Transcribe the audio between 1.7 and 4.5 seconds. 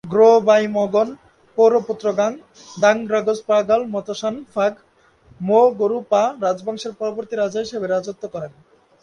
পুত্র ঙ্গাগ-দ্বাং-গ্রাগ্স-পা-র্গ্যাল-ম্ত্শান